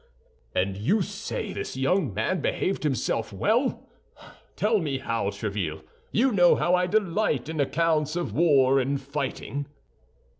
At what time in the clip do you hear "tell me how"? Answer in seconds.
4.55-5.25